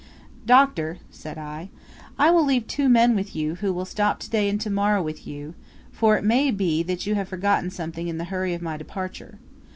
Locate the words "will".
2.31-2.43, 3.71-3.85